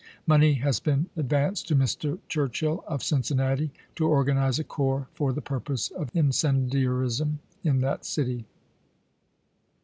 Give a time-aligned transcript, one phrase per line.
[0.25, 2.17] Money has been ad vanced to Mr.
[2.27, 8.45] Churchill of Cincinnati to organize a corps for the purpose of incendiarism in that city.